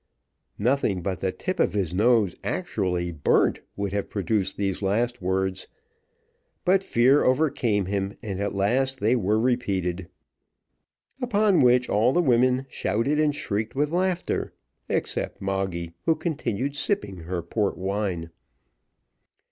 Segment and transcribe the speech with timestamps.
[0.57, 5.67] Nothing but the tip of his nose actually burnt would have produced these last words;
[6.65, 10.09] but fear overcame him, and at last they were repeated.
[11.21, 14.53] Upon which all the women shouted and shrieked with laughter,
[14.89, 18.31] except Moggy, who continued sipping her port wine.